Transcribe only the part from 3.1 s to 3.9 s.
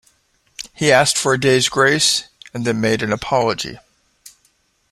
apology.